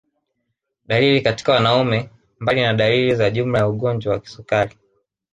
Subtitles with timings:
[0.85, 2.09] Dalili katika wanaume
[2.39, 4.77] Mbali na dalili za jumla za ugonjwa wa kisukari